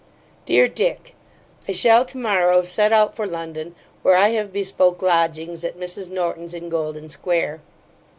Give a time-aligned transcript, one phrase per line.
[0.47, 1.13] DEAR DICK,
[1.67, 6.09] I shall to morrow set out for London, where I have bespoke lodgings, at Mrs
[6.09, 7.59] Norton's in Golden square.